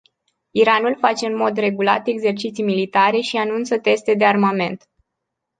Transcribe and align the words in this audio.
Iranul 0.51 0.95
face 0.99 1.25
în 1.25 1.35
mod 1.35 1.57
regulat 1.57 2.07
exerciții 2.07 2.63
militare 2.63 3.19
și 3.19 3.37
anunță 3.37 3.79
teste 3.79 4.13
de 4.13 4.25
armament. 4.25 4.89